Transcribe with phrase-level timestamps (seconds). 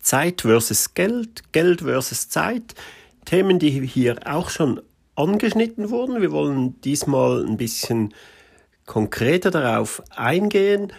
[0.00, 2.74] Zeit versus Geld, Geld versus Zeit.
[3.24, 4.80] Themen, die hier auch schon
[5.14, 6.20] angeschnitten wurden.
[6.20, 8.14] Wir wollen diesmal ein bisschen
[8.86, 10.92] konkreter darauf eingehen.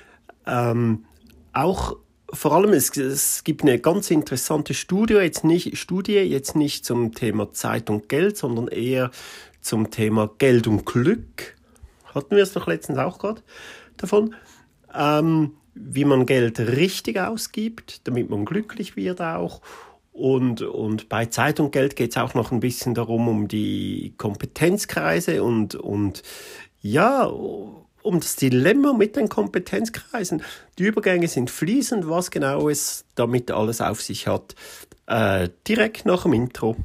[0.46, 1.06] Ähm,
[1.54, 1.98] auch
[2.34, 7.14] vor allem, es, es, gibt eine ganz interessante Studie jetzt, nicht, Studie, jetzt nicht zum
[7.14, 9.12] Thema Zeit und Geld, sondern eher
[9.60, 11.58] zum Thema Geld und Glück.
[12.16, 13.42] Hatten wir es doch letztens auch gerade
[13.98, 14.36] davon.
[14.94, 19.62] Ähm, wie man Geld richtig ausgibt, damit man glücklich wird auch.
[20.12, 24.14] Und, und bei Zeit und Geld geht es auch noch ein bisschen darum, um die
[24.18, 26.22] Kompetenzkreise und, und
[26.82, 30.44] ja, um das Dilemma mit den Kompetenzkreisen.
[30.78, 34.56] Die Übergänge sind fließend, was genau es damit alles auf sich hat.
[35.08, 36.76] Äh, direkt nach dem Intro.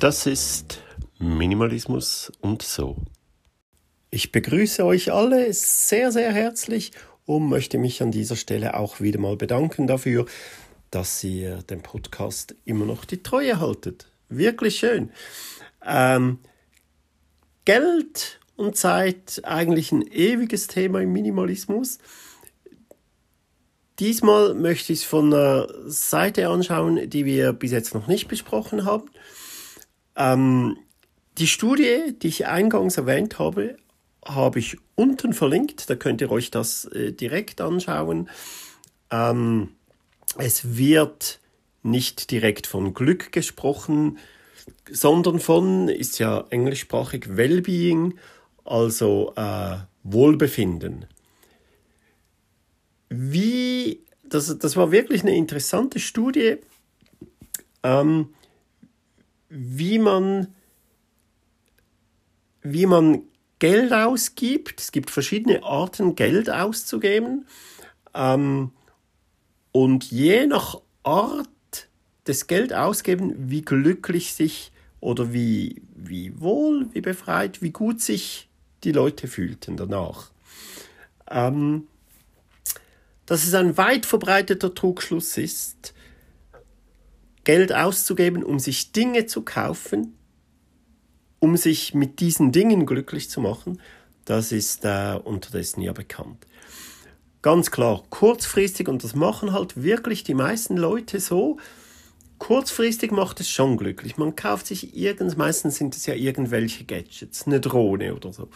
[0.00, 0.80] Das ist
[1.18, 2.98] Minimalismus und so.
[4.10, 6.92] Ich begrüße euch alle sehr, sehr herzlich
[7.26, 10.26] und möchte mich an dieser Stelle auch wieder mal bedanken dafür,
[10.92, 14.08] dass ihr dem Podcast immer noch die Treue haltet.
[14.28, 15.10] Wirklich schön.
[15.84, 16.38] Ähm,
[17.64, 21.98] Geld und Zeit, eigentlich ein ewiges Thema im Minimalismus.
[23.98, 28.84] Diesmal möchte ich es von einer Seite anschauen, die wir bis jetzt noch nicht besprochen
[28.84, 29.10] haben.
[30.18, 30.76] Ähm,
[31.38, 33.76] die Studie, die ich eingangs erwähnt habe,
[34.24, 35.88] habe ich unten verlinkt.
[35.88, 38.28] Da könnt ihr euch das äh, direkt anschauen.
[39.10, 39.70] Ähm,
[40.36, 41.38] es wird
[41.82, 44.18] nicht direkt von Glück gesprochen,
[44.90, 48.18] sondern von, ist ja englischsprachig, Wellbeing,
[48.64, 51.06] also äh, Wohlbefinden.
[53.08, 56.56] Wie, das, das war wirklich eine interessante Studie.
[57.82, 58.34] Ähm,
[59.48, 60.54] wie man,
[62.62, 63.22] wie man
[63.58, 64.80] Geld ausgibt.
[64.80, 67.46] Es gibt verschiedene Arten, Geld auszugeben.
[68.14, 68.72] Ähm,
[69.72, 71.48] und je nach Art
[72.26, 78.48] des Geld ausgeben, wie glücklich sich oder wie, wie wohl, wie befreit, wie gut sich
[78.84, 80.30] die Leute fühlten danach.
[81.30, 81.86] Ähm,
[83.26, 85.94] dass es ein weit verbreiteter Trugschluss ist,
[87.48, 90.18] Geld auszugeben, um sich Dinge zu kaufen,
[91.38, 93.80] um sich mit diesen Dingen glücklich zu machen,
[94.26, 96.46] das ist äh, unterdessen ja bekannt.
[97.40, 101.56] Ganz klar, kurzfristig, und das machen halt wirklich die meisten Leute so,
[102.36, 104.18] kurzfristig macht es schon glücklich.
[104.18, 108.50] Man kauft sich irgend, meistens sind es ja irgendwelche Gadgets, eine Drohne oder so.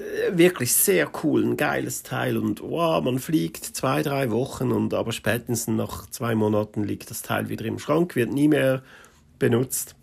[0.00, 4.94] Äh, wirklich sehr cool, ein geiles Teil und wow, man fliegt zwei, drei Wochen und
[4.94, 8.82] aber spätestens nach zwei Monaten liegt das Teil wieder im Schrank, wird nie mehr
[9.38, 9.94] benutzt.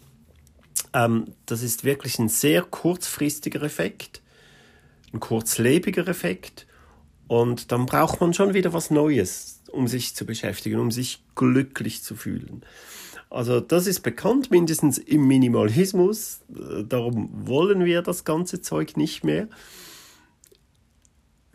[0.94, 4.22] Ähm, das ist wirklich ein sehr kurzfristiger Effekt,
[5.14, 6.68] ein kurzlebiger Effekt
[7.28, 12.04] und dann braucht man schon wieder was Neues, um sich zu beschäftigen, um sich glücklich
[12.04, 12.64] zu fühlen.
[13.30, 16.42] Also das ist bekannt, mindestens im Minimalismus.
[16.50, 19.48] Äh, darum wollen wir das ganze Zeug nicht mehr.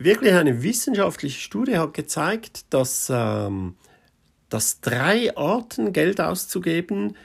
[0.03, 3.77] Wirklich eine wissenschaftliche Studie hat gezeigt, dass, ähm,
[4.49, 7.15] dass drei Arten Geld auszugeben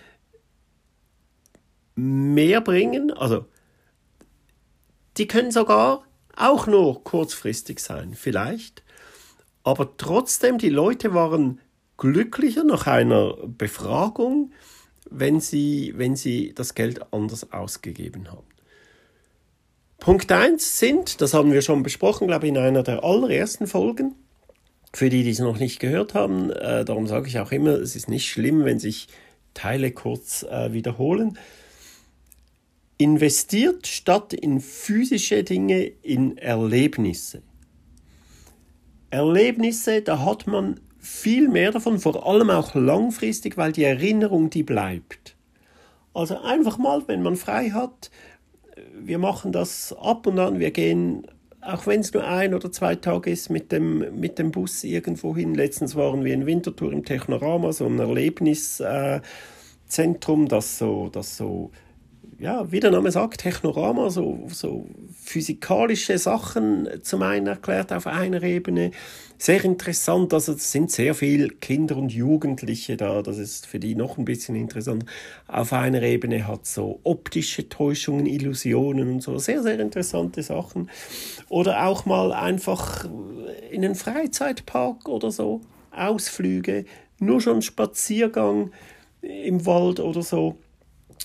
[1.96, 3.10] mehr bringen.
[3.10, 3.46] Also
[5.16, 6.04] die können sogar
[6.36, 8.84] auch nur kurzfristig sein, vielleicht.
[9.64, 11.60] Aber trotzdem, die Leute waren
[11.96, 14.52] glücklicher nach einer Befragung,
[15.10, 18.46] wenn sie, wenn sie das Geld anders ausgegeben haben.
[20.00, 24.14] Punkt 1 sind, das haben wir schon besprochen, glaube ich, in einer der allerersten Folgen,
[24.92, 27.96] für die, die es noch nicht gehört haben, äh, darum sage ich auch immer, es
[27.96, 29.08] ist nicht schlimm, wenn sich
[29.54, 31.36] Teile kurz äh, wiederholen.
[32.96, 37.42] Investiert statt in physische Dinge in Erlebnisse.
[39.10, 44.62] Erlebnisse, da hat man viel mehr davon, vor allem auch langfristig, weil die Erinnerung, die
[44.62, 45.36] bleibt.
[46.14, 48.10] Also einfach mal, wenn man frei hat,
[49.00, 51.26] wir machen das ab und an, wir gehen,
[51.60, 55.36] auch wenn es nur ein oder zwei Tage ist, mit dem, mit dem Bus irgendwo
[55.36, 55.54] hin.
[55.54, 61.70] Letztens waren wir in Winterthur im Technorama, so ein Erlebniszentrum, äh, das so, das so
[62.38, 68.42] ja, wie der Name sagt, Technorama, so, so physikalische Sachen zum einen erklärt auf einer
[68.44, 68.92] Ebene.
[69.38, 73.96] Sehr interessant, also es sind sehr viele Kinder und Jugendliche da, das ist für die
[73.96, 75.04] noch ein bisschen interessant.
[75.48, 80.90] Auf einer Ebene hat so optische Täuschungen, Illusionen und so, sehr, sehr interessante Sachen.
[81.48, 83.04] Oder auch mal einfach
[83.70, 85.60] in einen Freizeitpark oder so,
[85.90, 86.84] Ausflüge,
[87.18, 88.70] nur schon Spaziergang
[89.22, 90.56] im Wald oder so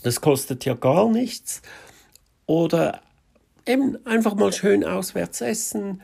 [0.04, 1.62] das kostet ja gar nichts.
[2.46, 3.02] Oder
[3.66, 6.02] eben einfach mal schön auswärts essen,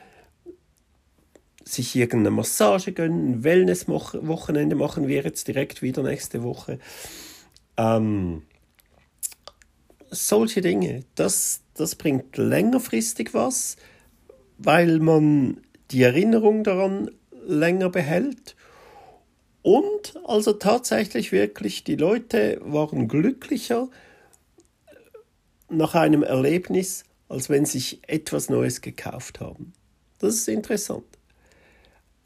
[1.64, 6.78] sich irgendeine Massage gönnen, Wellness-Wochenende machen wir jetzt direkt wieder nächste Woche.
[7.76, 8.42] Ähm,
[10.10, 13.76] solche Dinge, das, das bringt längerfristig was,
[14.58, 15.60] weil man
[15.90, 17.10] die Erinnerung daran
[17.46, 18.56] länger behält
[19.62, 23.88] und also tatsächlich wirklich, die Leute waren glücklicher
[25.68, 29.72] nach einem Erlebnis, als wenn sie sich etwas Neues gekauft haben.
[30.18, 31.04] Das ist interessant.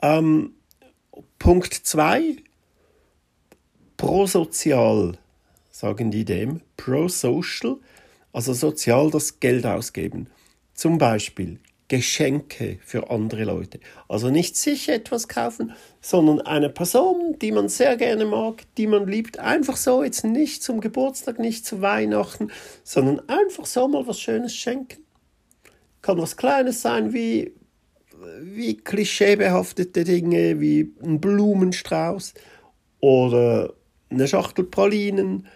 [0.00, 0.54] Ähm,
[1.38, 2.36] Punkt 2,
[3.96, 5.18] prosozial,
[5.70, 7.76] sagen die dem, pro-social,
[8.32, 10.28] also sozial das Geld ausgeben.
[10.74, 13.78] Zum Beispiel Geschenke für andere Leute.
[14.08, 19.06] Also nicht sich etwas kaufen, sondern eine Person, die man sehr gerne mag, die man
[19.06, 22.50] liebt, einfach so, jetzt nicht zum Geburtstag, nicht zu Weihnachten,
[22.84, 25.04] sondern einfach so mal was Schönes schenken.
[26.00, 27.54] Kann was Kleines sein, wie,
[28.40, 32.32] wie klischeebehaftete Dinge, wie ein Blumenstrauß
[33.00, 33.74] oder
[34.08, 35.46] eine Schachtel Pralinen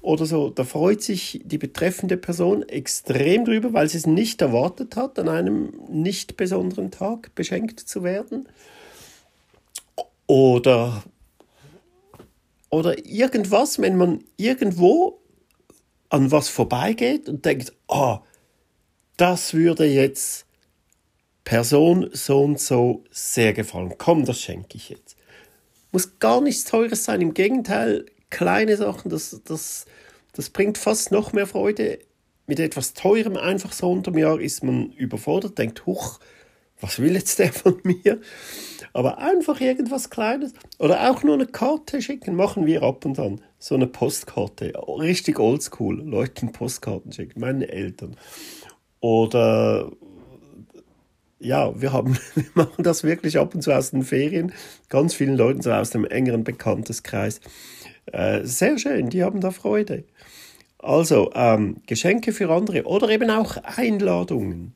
[0.00, 4.96] oder so, da freut sich die betreffende Person extrem drüber, weil sie es nicht erwartet
[4.96, 8.48] hat, an einem nicht besonderen Tag beschenkt zu werden.
[10.26, 11.02] Oder,
[12.70, 15.20] oder irgendwas, wenn man irgendwo
[16.10, 18.18] an was vorbeigeht und denkt, ah, oh,
[19.16, 20.46] das würde jetzt
[21.44, 23.94] Person so und so sehr gefallen.
[23.98, 25.16] Komm, das schenke ich jetzt.
[25.92, 29.86] Muss gar nichts Teures sein, im Gegenteil, kleine Sachen, das, das,
[30.32, 31.98] das bringt fast noch mehr Freude.
[32.46, 36.18] Mit etwas Teurem einfach so unterm Jahr ist man überfordert, denkt, huch,
[36.80, 38.20] was will jetzt der von mir?
[38.92, 43.40] Aber einfach irgendwas Kleines oder auch nur eine Karte schicken, machen wir ab und an.
[43.58, 48.16] So eine Postkarte, richtig oldschool, Leuten Postkarten schicken, meine Eltern.
[49.00, 49.90] Oder
[51.40, 54.52] ja, wir, haben, wir machen das wirklich ab und zu aus den Ferien,
[54.88, 57.40] ganz vielen Leuten so aus dem engeren Bekannteskreis.
[58.12, 60.04] Äh, sehr schön, die haben da Freude.
[60.78, 64.74] Also, ähm, Geschenke für andere oder eben auch Einladungen.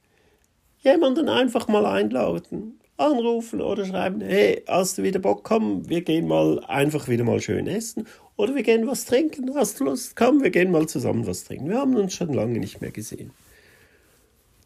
[0.80, 6.26] Jemanden einfach mal einladen, anrufen oder schreiben, hey, hast du wieder Bock, komm, wir gehen
[6.26, 8.06] mal einfach wieder mal schön essen
[8.36, 11.68] oder wir gehen was trinken, hast du Lust, komm, wir gehen mal zusammen was trinken.
[11.68, 13.30] Wir haben uns schon lange nicht mehr gesehen.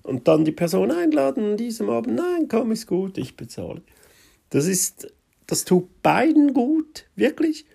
[0.02, 3.82] Und dann die Person einladen an diesem Abend, nein, komm, ist gut, ich bezahle.
[4.50, 5.12] Das ist,
[5.46, 7.66] das tut beiden gut, wirklich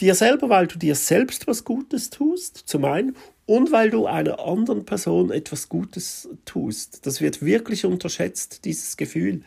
[0.00, 3.16] dir selber, weil du dir selbst was Gutes tust, zum einen,
[3.46, 7.06] und weil du einer anderen Person etwas Gutes tust.
[7.06, 9.42] Das wird wirklich unterschätzt, dieses Gefühl.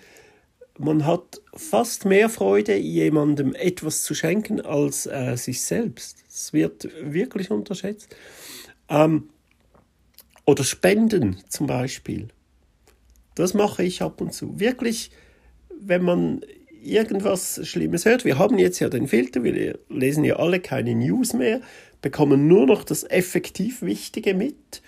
[0.77, 6.23] Man hat fast mehr Freude, jemandem etwas zu schenken, als äh, sich selbst.
[6.27, 8.15] Das wird wirklich unterschätzt.
[8.87, 9.29] Ähm,
[10.45, 12.29] oder Spenden zum Beispiel.
[13.35, 14.59] Das mache ich ab und zu.
[14.59, 15.11] Wirklich,
[15.79, 16.41] wenn man
[16.83, 18.25] irgendwas Schlimmes hört.
[18.25, 21.61] Wir haben jetzt ja den Filter, wir lesen ja alle keine News mehr,
[22.01, 24.81] bekommen nur noch das effektiv Wichtige mit.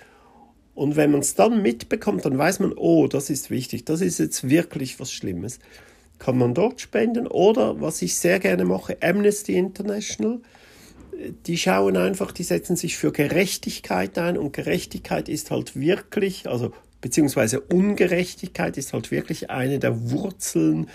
[0.74, 4.20] Und wenn man es dann mitbekommt, dann weiß man, oh, das ist wichtig, das ist
[4.20, 5.60] jetzt wirklich was Schlimmes.
[6.18, 10.40] Kann man dort spenden oder, was ich sehr gerne mache, Amnesty International.
[11.46, 16.72] Die schauen einfach, die setzen sich für Gerechtigkeit ein und Gerechtigkeit ist halt wirklich, also
[17.02, 20.88] beziehungsweise Ungerechtigkeit ist halt wirklich eine der Wurzeln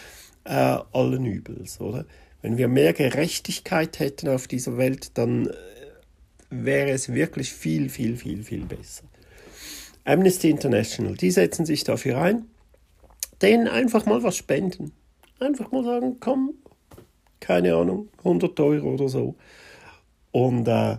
[0.47, 2.07] äh, allen Übels, oder?
[2.43, 5.55] Wenn wir mehr Gerechtigkeit hätten auf dieser Welt, dann äh,
[6.51, 9.05] wäre es wirklich viel, viel, viel, viel besser.
[10.05, 12.47] Amnesty International, die setzen sich dafür ein,
[13.43, 14.93] denen einfach mal was spenden.
[15.41, 16.55] Einfach mal sagen, komm,
[17.41, 19.35] keine Ahnung, 100 Euro oder so.
[20.31, 20.99] Und äh,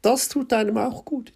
[0.00, 1.32] das tut einem auch gut.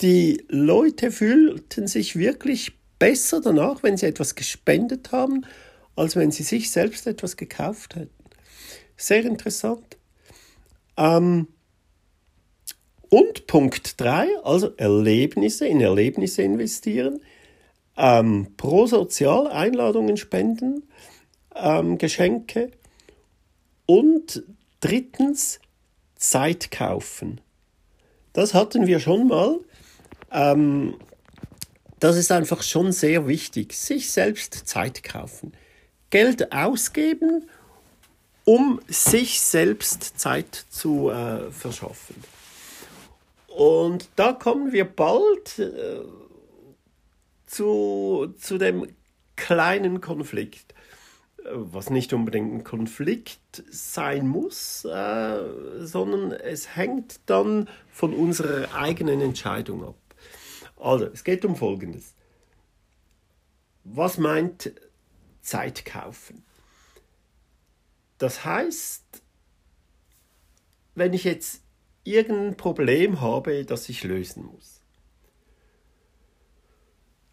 [0.00, 5.46] Die Leute fühlten sich wirklich besser danach, wenn sie etwas gespendet haben,
[5.94, 8.10] als wenn sie sich selbst etwas gekauft hätten.
[8.96, 9.96] Sehr interessant.
[10.96, 11.48] Ähm,
[13.08, 17.20] und Punkt 3, also Erlebnisse, in Erlebnisse investieren,
[17.96, 20.82] ähm, Sozial Einladungen spenden,
[21.54, 22.70] ähm, Geschenke
[23.86, 24.42] und
[24.80, 25.60] drittens
[26.16, 27.40] Zeit kaufen.
[28.32, 29.60] Das hatten wir schon mal.
[30.30, 30.96] Ähm,
[32.00, 33.74] das ist einfach schon sehr wichtig.
[33.74, 35.52] Sich selbst Zeit kaufen.
[36.10, 37.48] Geld ausgeben,
[38.44, 42.16] um sich selbst Zeit zu äh, verschaffen.
[43.48, 46.02] Und da kommen wir bald äh,
[47.46, 48.86] zu, zu dem
[49.34, 50.74] kleinen Konflikt,
[51.50, 55.38] was nicht unbedingt ein Konflikt sein muss, äh,
[55.78, 60.05] sondern es hängt dann von unserer eigenen Entscheidung ab.
[60.76, 62.14] Also, es geht um Folgendes.
[63.84, 64.72] Was meint
[65.40, 66.44] Zeit kaufen?
[68.18, 69.04] Das heißt,
[70.94, 71.62] wenn ich jetzt
[72.04, 74.80] irgendein Problem habe, das ich lösen muss.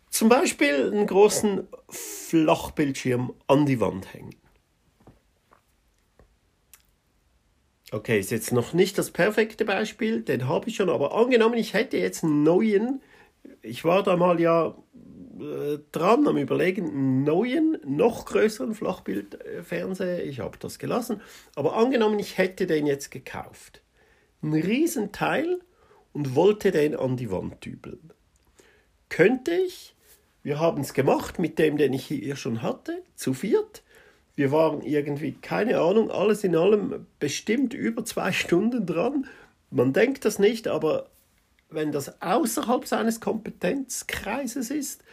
[0.10, 4.36] Zum Beispiel einen großen Flachbildschirm an die Wand hängen.
[7.92, 11.74] Okay, ist jetzt noch nicht das perfekte Beispiel, den habe ich schon, aber angenommen, ich
[11.74, 13.02] hätte jetzt einen neuen,
[13.62, 14.76] ich war da mal ja
[15.40, 21.22] äh, dran am Überlegen, einen neuen, noch größeren Flachbildfernseher, ich habe das gelassen,
[21.56, 23.84] aber angenommen, ich hätte den jetzt gekauft
[24.44, 25.60] ein Riesenteil
[26.12, 28.12] und wollte den an die Wand dübeln.
[29.10, 29.96] Könnte ich?
[30.44, 33.82] Wir haben es gemacht mit dem, den ich hier schon hatte, zu viert.
[34.36, 39.26] Wir waren irgendwie, keine Ahnung, alles in allem bestimmt über zwei Stunden dran.
[39.70, 41.10] Man denkt das nicht, aber
[41.74, 45.04] wenn das außerhalb seines Kompetenzkreises ist,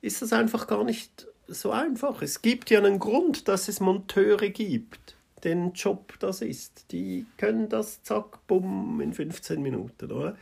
[0.00, 2.22] ist das einfach gar nicht so einfach.
[2.22, 6.90] Es gibt ja einen Grund, dass es Monteure gibt den Job das ist.
[6.90, 10.36] Die können das zack, bumm, in 15 Minuten, oder?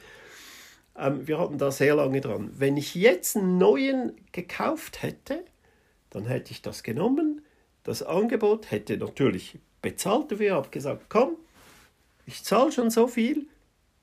[0.96, 2.50] Ähm, wir hatten da sehr lange dran.
[2.56, 5.44] Wenn ich jetzt einen neuen gekauft hätte,
[6.10, 7.44] dann hätte ich das genommen,
[7.82, 11.36] das Angebot hätte natürlich bezahlt dafür, habe gesagt, komm,
[12.24, 13.46] ich zahle schon so viel,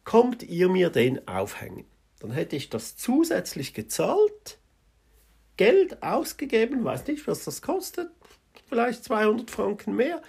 [0.04, 1.86] kommt ihr mir den aufhängen.
[2.20, 4.60] Dann hätte ich das zusätzlich gezahlt,
[5.58, 8.12] Geld ausgegeben, weiß nicht, was das kostet,
[8.68, 10.22] vielleicht 200 Franken mehr,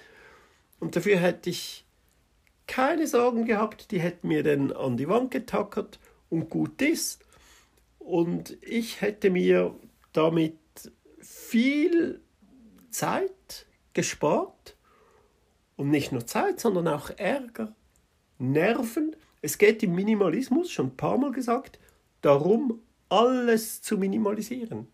[0.82, 1.86] und dafür hätte ich
[2.66, 7.24] keine Sorgen gehabt, die hätten mir dann an die Wand getackert und gut ist.
[8.00, 9.76] Und ich hätte mir
[10.12, 10.58] damit
[11.20, 12.20] viel
[12.90, 14.76] Zeit gespart.
[15.76, 17.76] Und nicht nur Zeit, sondern auch Ärger,
[18.38, 19.14] Nerven.
[19.42, 21.78] Es geht im Minimalismus, schon ein paar Mal gesagt,
[22.22, 24.86] darum, alles zu minimalisieren.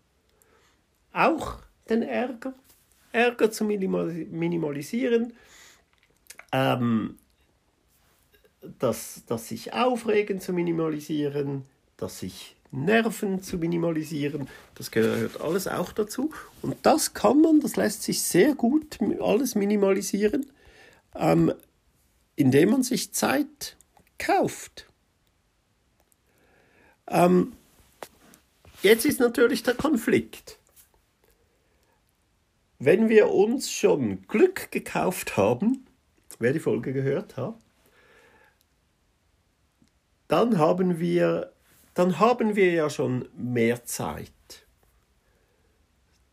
[1.13, 2.53] Auch den Ärger.
[3.11, 5.33] Ärger zu minimalisieren,
[6.51, 7.17] ähm,
[8.77, 11.65] das, das sich aufregen zu minimalisieren,
[11.97, 16.31] das sich Nerven zu minimalisieren, das gehört alles auch dazu.
[16.61, 20.45] Und das kann man, das lässt sich sehr gut alles minimalisieren,
[21.15, 21.51] ähm,
[22.35, 23.75] indem man sich Zeit
[24.19, 24.85] kauft.
[27.07, 27.53] Ähm,
[28.83, 30.59] jetzt ist natürlich der Konflikt.
[32.77, 35.85] Wenn wir uns schon Glück gekauft haben,
[36.37, 37.55] wer die Folge gehört hat,
[40.27, 41.51] dann haben wir,
[41.95, 44.31] dann haben wir ja schon mehr Zeit.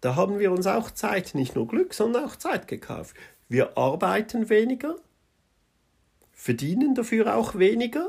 [0.00, 3.16] Da haben wir uns auch Zeit, nicht nur Glück, sondern auch Zeit gekauft.
[3.48, 4.96] Wir arbeiten weniger,
[6.46, 8.08] verdienen dafür auch weniger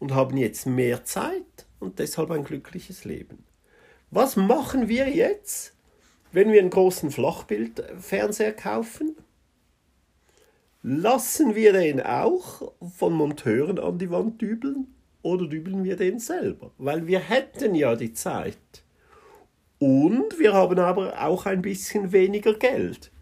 [0.00, 3.44] und haben jetzt mehr Zeit und deshalb ein glückliches Leben.
[4.10, 5.72] Was machen wir jetzt,
[6.32, 9.14] wenn wir einen großen Flachbildfernseher kaufen?
[10.82, 14.88] Lassen wir den auch von Monteuren an die Wand dübeln
[15.22, 16.72] oder dübeln wir den selber?
[16.76, 18.82] Weil wir hätten ja die Zeit.
[19.78, 23.12] Und wir haben aber auch ein bisschen weniger Geld.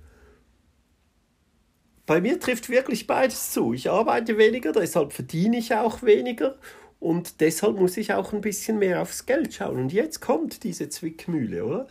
[2.06, 3.72] Bei mir trifft wirklich beides zu.
[3.72, 6.56] Ich arbeite weniger, deshalb verdiene ich auch weniger
[7.00, 9.78] und deshalb muss ich auch ein bisschen mehr aufs Geld schauen.
[9.78, 11.88] Und jetzt kommt diese Zwickmühle, oder?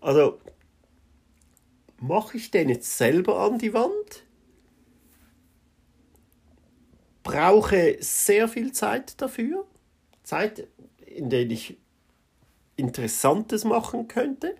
[0.00, 0.40] Also,
[1.98, 4.24] mache ich den jetzt selber an die Wand?
[7.24, 9.66] brauche sehr viel Zeit dafür.
[10.22, 10.68] Zeit,
[11.04, 11.76] in der ich
[12.76, 14.54] Interessantes machen könnte.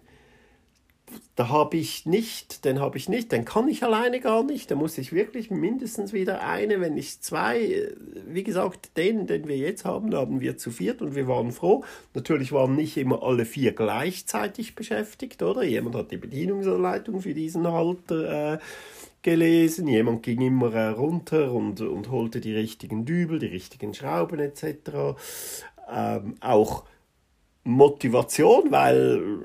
[1.36, 4.70] Da habe ich nicht, den habe ich nicht, den kann ich alleine gar nicht.
[4.70, 7.88] Da muss ich wirklich mindestens wieder eine, wenn nicht zwei.
[8.26, 11.84] Wie gesagt, den, den wir jetzt haben, haben wir zu viert und wir waren froh.
[12.14, 15.64] Natürlich waren nicht immer alle vier gleichzeitig beschäftigt, oder?
[15.64, 18.58] Jemand hat die Bedienungsanleitung für diesen Halter äh,
[19.22, 19.88] gelesen.
[19.88, 25.16] Jemand ging immer äh, runter und, und holte die richtigen Dübel, die richtigen Schrauben etc.
[25.92, 26.84] Ähm, auch
[27.64, 29.40] Motivation, weil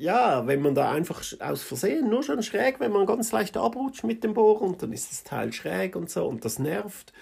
[0.00, 4.02] ja, wenn man da einfach aus Versehen nur schon schräg, wenn man ganz leicht abrutscht
[4.04, 7.12] mit dem Bohren, dann ist das Teil schräg und so und das nervt.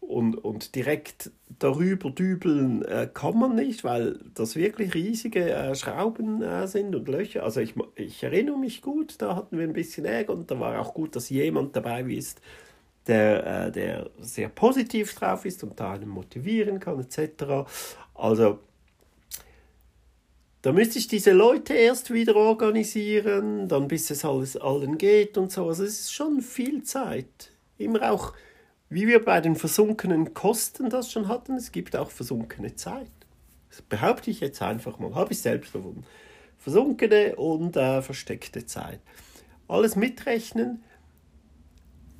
[0.00, 6.42] und, und direkt darüber dübeln äh, kann man nicht, weil das wirklich riesige äh, Schrauben
[6.42, 7.42] äh, sind und Löcher.
[7.42, 10.80] Also ich, ich erinnere mich gut, da hatten wir ein bisschen Ärger und da war
[10.80, 12.40] auch gut, dass jemand dabei ist,
[13.08, 17.68] der, äh, der sehr positiv drauf ist und da einen motivieren kann etc.
[18.14, 18.60] Also
[20.62, 25.52] da müsste ich diese Leute erst wieder organisieren, dann bis es alles allen geht und
[25.52, 25.68] so.
[25.68, 27.52] Also es ist schon viel Zeit.
[27.78, 28.32] Immer auch
[28.88, 33.10] wie wir bei den versunkenen Kosten das schon hatten, es gibt auch versunkene Zeit.
[33.70, 36.04] Das behaupte ich jetzt einfach mal, habe ich selbst erfunden.
[36.56, 39.00] Versunkene und äh, versteckte Zeit.
[39.68, 40.82] Alles mitrechnen.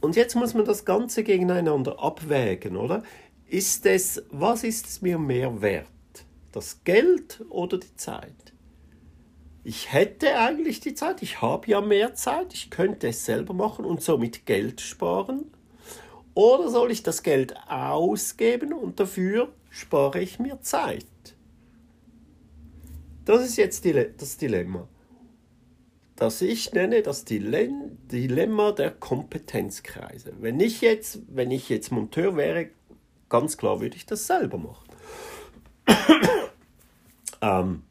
[0.00, 3.02] Und jetzt muss man das Ganze gegeneinander abwägen, oder?
[3.48, 5.86] Ist es, was ist es mir mehr wert?
[6.56, 8.54] Das Geld oder die Zeit?
[9.62, 13.84] Ich hätte eigentlich die Zeit, ich habe ja mehr Zeit, ich könnte es selber machen
[13.84, 15.50] und somit Geld sparen.
[16.32, 21.04] Oder soll ich das Geld ausgeben und dafür spare ich mir Zeit?
[23.26, 23.84] Das ist jetzt
[24.16, 24.88] das Dilemma.
[26.14, 30.32] Das ich nenne das Dilemma der Kompetenzkreise.
[30.40, 32.70] Wenn ich jetzt, wenn ich jetzt Monteur wäre,
[33.28, 34.85] ganz klar würde ich das selber machen.
[37.40, 37.82] Ähm,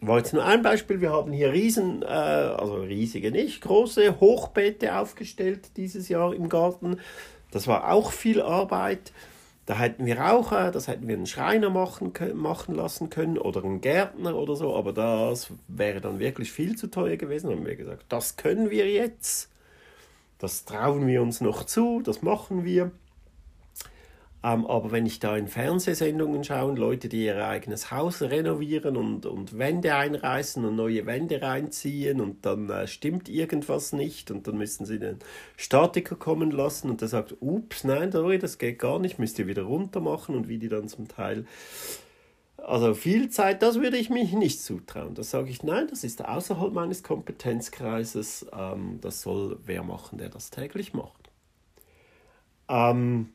[0.00, 1.00] war jetzt nur ein Beispiel.
[1.00, 6.98] Wir haben hier riesen, äh, also riesige nicht, große Hochbeete aufgestellt dieses Jahr im Garten.
[7.52, 9.12] Das war auch viel Arbeit.
[9.66, 13.80] Da hätten wir auch, das hätten wir einen Schreiner machen, machen lassen können oder einen
[13.80, 17.48] Gärtner oder so, aber das wäre dann wirklich viel zu teuer gewesen.
[17.48, 19.50] Da haben wir gesagt, das können wir jetzt.
[20.38, 22.90] Das trauen wir uns noch zu, das machen wir.
[24.44, 29.24] Ähm, aber wenn ich da in Fernsehsendungen schaue, Leute, die ihr eigenes Haus renovieren und,
[29.26, 34.58] und Wände einreißen und neue Wände reinziehen und dann äh, stimmt irgendwas nicht und dann
[34.58, 35.18] müssen sie den
[35.56, 39.46] Statiker kommen lassen und der sagt, ups, nein, sorry, das geht gar nicht, müsst ihr
[39.46, 41.46] wieder runter machen und wie die dann zum Teil
[42.64, 45.14] also viel Zeit, das würde ich mich nicht zutrauen.
[45.14, 48.46] Das sage ich, nein, das ist außerhalb meines Kompetenzkreises.
[48.56, 51.30] Ähm, das soll wer machen, der das täglich macht.
[52.68, 53.30] Ähm,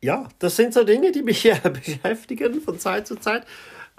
[0.00, 3.44] ja, das sind so Dinge, die mich äh, beschäftigen von Zeit zu Zeit.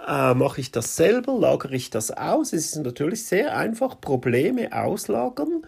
[0.06, 1.38] Äh, mache ich das selber?
[1.38, 2.54] Lagere ich das aus?
[2.54, 5.66] Es ist natürlich sehr einfach, Probleme auslagern.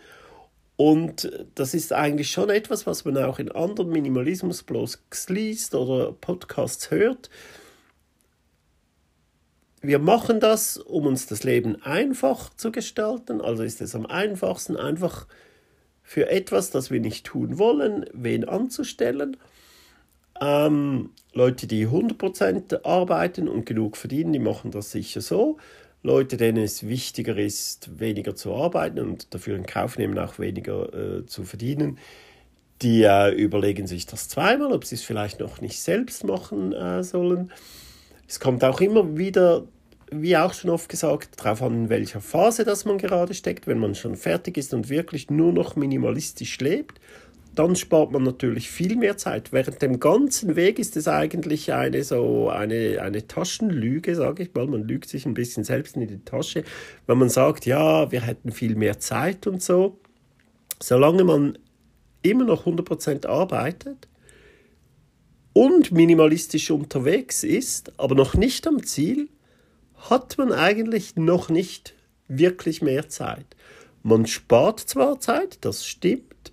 [0.77, 6.89] Und das ist eigentlich schon etwas, was man auch in anderen Minimalismus-Blogs liest oder Podcasts
[6.89, 7.29] hört.
[9.81, 13.41] Wir machen das, um uns das Leben einfach zu gestalten.
[13.41, 15.27] Also ist es am einfachsten, einfach
[16.01, 19.35] für etwas, das wir nicht tun wollen, wen anzustellen–
[20.41, 25.57] ähm, Leute, die 100% arbeiten und genug verdienen, die machen das sicher so.
[26.03, 30.93] Leute, denen es wichtiger ist, weniger zu arbeiten und dafür in Kauf nehmen, auch weniger
[30.93, 31.99] äh, zu verdienen,
[32.81, 37.03] die äh, überlegen sich das zweimal, ob sie es vielleicht noch nicht selbst machen äh,
[37.03, 37.51] sollen.
[38.27, 39.65] Es kommt auch immer wieder,
[40.11, 43.67] wie auch schon oft gesagt, darauf an, in welcher Phase das man gerade steckt.
[43.67, 46.99] Wenn man schon fertig ist und wirklich nur noch minimalistisch lebt,
[47.53, 49.51] dann spart man natürlich viel mehr Zeit.
[49.51, 54.67] Während dem ganzen Weg ist es eigentlich eine so eine, eine Taschenlüge, sage ich mal.
[54.67, 56.63] Man lügt sich ein bisschen selbst in die Tasche,
[57.07, 59.99] wenn man sagt, ja, wir hätten viel mehr Zeit und so.
[60.79, 61.57] Solange man
[62.21, 64.07] immer noch 100% arbeitet
[65.53, 69.27] und minimalistisch unterwegs ist, aber noch nicht am Ziel,
[70.09, 71.95] hat man eigentlich noch nicht
[72.27, 73.45] wirklich mehr Zeit.
[74.03, 76.51] Man spart zwar Zeit, das stimmt,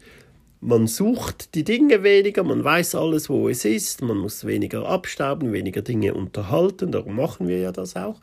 [0.60, 5.52] man sucht die Dinge weniger, man weiß alles, wo es ist, man muss weniger abstauben,
[5.52, 8.20] weniger Dinge unterhalten, darum machen wir ja das auch.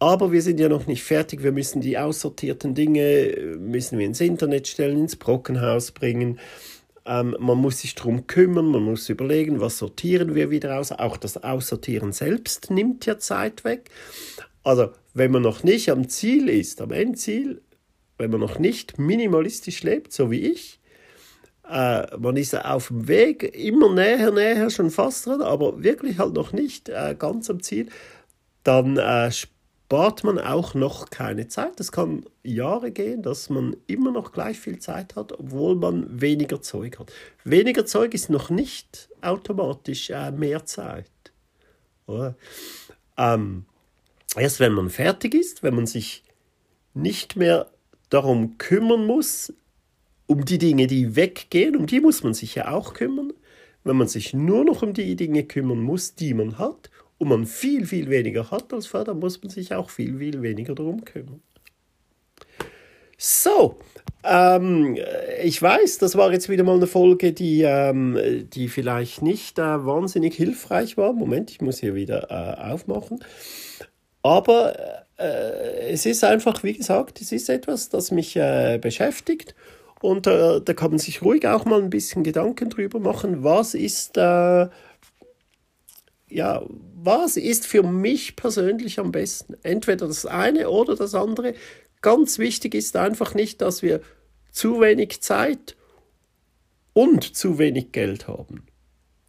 [0.00, 4.20] Aber wir sind ja noch nicht fertig, wir müssen die aussortierten Dinge, müssen wir ins
[4.20, 6.40] Internet stellen, ins Brockenhaus bringen.
[7.06, 10.90] Ähm, man muss sich darum kümmern, man muss überlegen, was sortieren wir wieder aus.
[10.90, 13.90] Auch das Aussortieren selbst nimmt ja Zeit weg.
[14.62, 17.62] Also, wenn man noch nicht am Ziel ist, am Endziel,
[18.18, 20.80] wenn man noch nicht minimalistisch lebt, so wie ich,
[21.68, 26.34] äh, man ist auf dem Weg, immer näher, näher, schon fast dran, aber wirklich halt
[26.34, 27.88] noch nicht äh, ganz am Ziel.
[28.64, 31.80] Dann äh, spart man auch noch keine Zeit.
[31.80, 36.60] Es kann Jahre gehen, dass man immer noch gleich viel Zeit hat, obwohl man weniger
[36.60, 37.12] Zeug hat.
[37.44, 41.10] Weniger Zeug ist noch nicht automatisch äh, mehr Zeit.
[43.16, 43.64] Ähm,
[44.36, 46.24] erst wenn man fertig ist, wenn man sich
[46.92, 47.70] nicht mehr
[48.10, 49.52] darum kümmern muss,
[50.26, 53.32] um die Dinge, die weggehen, um die muss man sich ja auch kümmern.
[53.84, 57.46] Wenn man sich nur noch um die Dinge kümmern muss, die man hat, und man
[57.46, 61.04] viel, viel weniger hat als vorher, dann muss man sich auch viel, viel weniger darum
[61.04, 61.40] kümmern.
[63.16, 63.78] So,
[64.24, 64.98] ähm,
[65.42, 68.18] ich weiß, das war jetzt wieder mal eine Folge, die, ähm,
[68.52, 71.12] die vielleicht nicht äh, wahnsinnig hilfreich war.
[71.12, 73.20] Moment, ich muss hier wieder äh, aufmachen.
[74.22, 74.74] Aber
[75.16, 79.54] äh, es ist einfach, wie gesagt, es ist etwas, das mich äh, beschäftigt.
[80.04, 83.72] Und äh, da kann man sich ruhig auch mal ein bisschen Gedanken drüber machen, was
[83.72, 84.68] ist, äh,
[86.28, 86.62] ja,
[86.94, 89.56] was ist für mich persönlich am besten?
[89.62, 91.54] Entweder das eine oder das andere.
[92.02, 94.02] Ganz wichtig ist einfach nicht, dass wir
[94.52, 95.74] zu wenig Zeit
[96.92, 98.66] und zu wenig Geld haben.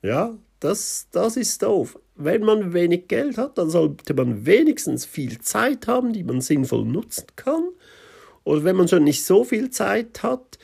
[0.01, 1.97] Ja, das, das ist doof.
[2.15, 6.83] Wenn man wenig Geld hat, dann sollte man wenigstens viel Zeit haben, die man sinnvoll
[6.83, 7.63] nutzen kann.
[8.43, 10.54] Oder wenn man schon nicht so viel Zeit hat,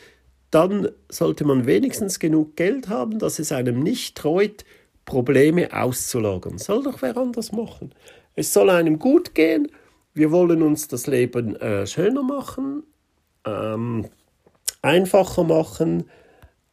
[0.52, 4.66] dann sollte man wenigstens genug Geld haben, dass es einem nicht treut,
[5.06, 6.58] Probleme auszulagern.
[6.58, 7.94] Soll doch wer anders machen.
[8.36, 9.72] Es soll einem gut gehen.
[10.14, 12.84] Wir wollen uns das Leben äh, schöner machen,
[13.46, 14.08] ähm,
[14.82, 16.04] einfacher machen,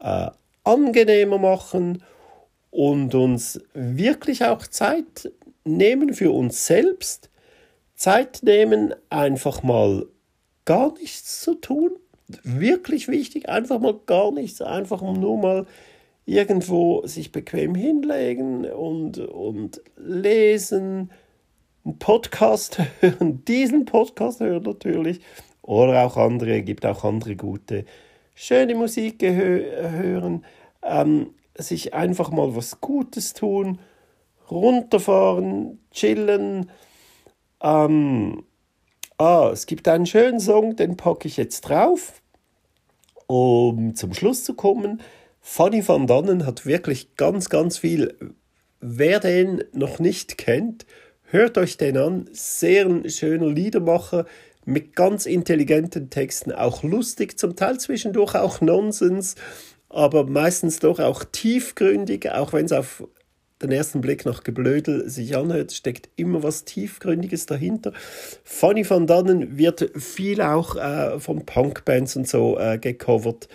[0.01, 0.31] äh,
[0.64, 2.03] angenehmer machen
[2.71, 5.33] und uns wirklich auch Zeit
[5.64, 7.31] nehmen für uns selbst.
[7.95, 10.07] Zeit nehmen, einfach mal
[10.64, 11.93] gar nichts zu tun.
[12.43, 15.67] Wirklich wichtig, einfach mal gar nichts, einfach nur mal
[16.27, 21.11] irgendwo sich bequem hinlegen und, und lesen,
[21.85, 25.21] einen Podcast hören, diesen Podcast hören natürlich,
[25.62, 27.87] oder auch andere, gibt auch andere gute,
[28.35, 30.45] schöne Musik hören,
[30.83, 33.79] ähm, sich einfach mal was Gutes tun,
[34.51, 36.71] runterfahren, chillen.
[37.62, 38.45] Ähm,
[39.18, 42.22] ah, es gibt einen schönen Song, den packe ich jetzt drauf,
[43.26, 45.02] um zum Schluss zu kommen.
[45.40, 48.16] Fanny van Dannen hat wirklich ganz, ganz viel.
[48.81, 50.87] Wer den noch nicht kennt,
[51.24, 52.28] hört euch den an.
[52.33, 54.24] Sehr ein schöner Liedermacher
[54.64, 59.35] mit ganz intelligenten Texten, auch lustig, zum Teil zwischendurch auch Nonsens,
[59.88, 63.04] aber meistens doch auch tiefgründig, auch wenn es auf
[63.62, 67.92] den ersten Blick nach Geblödel sich anhört, steckt immer was Tiefgründiges dahinter.
[68.44, 73.49] Fanny van Dannen wird viel auch äh, von Punkbands und so äh, gecovert.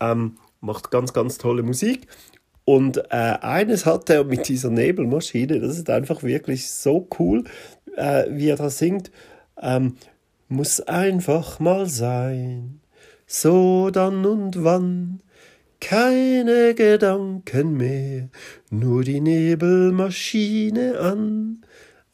[0.00, 2.06] Ähm, macht ganz, ganz tolle Musik.
[2.64, 7.44] Und äh, eines hat er mit dieser Nebelmaschine, das ist einfach wirklich so cool,
[7.96, 9.12] äh, wie er da singt.
[9.60, 9.96] Ähm,
[10.48, 12.80] muss einfach mal sein,
[13.26, 15.20] so dann und wann.
[15.80, 18.28] Keine Gedanken mehr,
[18.70, 21.64] nur die Nebelmaschine an.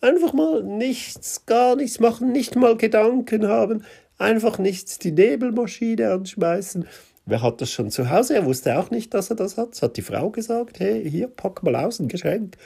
[0.01, 3.85] Einfach mal nichts, gar nichts machen, nicht mal Gedanken haben,
[4.19, 6.87] einfach nichts die Nebelmaschine anschmeißen
[7.25, 8.35] Wer hat das schon zu Hause?
[8.35, 9.73] Er wusste auch nicht, dass er das hat.
[9.73, 10.81] Das hat die Frau gesagt.
[10.81, 12.57] Hey, hier, pack mal aus, ein Geschenk.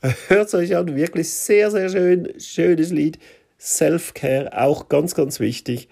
[0.28, 0.94] Hört es euch an.
[0.94, 2.32] Wirklich sehr, sehr schön.
[2.38, 3.18] Schönes Lied.
[3.58, 5.88] Self-Care, auch ganz, ganz wichtig.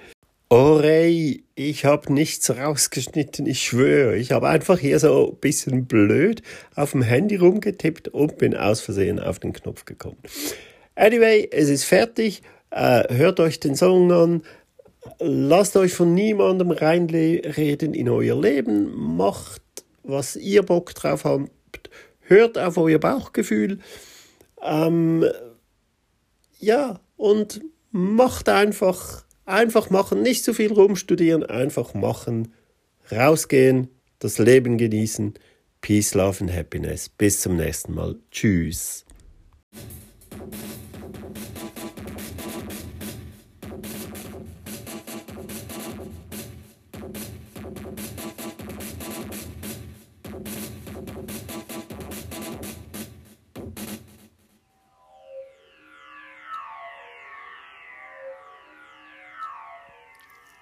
[0.52, 4.16] Ray, ich habe nichts rausgeschnitten, ich schwöre.
[4.16, 6.42] Ich habe einfach hier so ein bisschen blöd
[6.74, 10.18] auf dem Handy rumgetippt und bin aus Versehen auf den Knopf gekommen.
[10.94, 12.42] Anyway, es ist fertig.
[12.70, 14.42] Äh, hört euch den Song an.
[15.18, 19.16] Lasst euch von niemandem reinreden in euer Leben.
[19.16, 19.62] Macht,
[20.04, 21.50] was ihr Bock drauf habt.
[22.20, 23.80] Hört auf euer Bauchgefühl.
[24.62, 25.24] Ähm,
[26.58, 30.22] ja, und macht einfach, einfach machen.
[30.22, 32.52] Nicht zu viel rumstudieren, einfach machen.
[33.10, 35.34] Rausgehen, das Leben genießen.
[35.80, 37.08] Peace, Love and Happiness.
[37.08, 38.16] Bis zum nächsten Mal.
[38.30, 39.06] Tschüss.